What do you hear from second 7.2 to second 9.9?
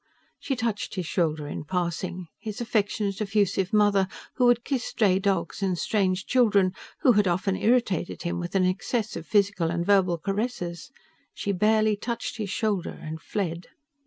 often irritated him with an excess of physical and